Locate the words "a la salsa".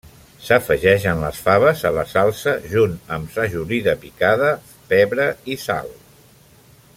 1.89-2.55